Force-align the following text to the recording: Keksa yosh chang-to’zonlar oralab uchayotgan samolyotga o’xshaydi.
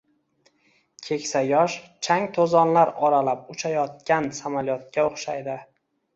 Keksa 1.07 1.41
yosh 1.47 1.75
chang-to’zonlar 2.07 2.91
oralab 3.11 3.45
uchayotgan 3.57 4.33
samolyotga 4.41 5.07
o’xshaydi. 5.13 5.61